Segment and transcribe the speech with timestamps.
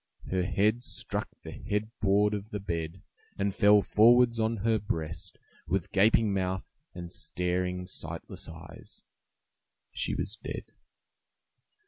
[0.31, 3.03] Her head struck the head board of the bed
[3.37, 9.03] and fell forwards on her breast, with gaping mouth and staring, sightless eyes.
[9.91, 10.63] She was dead.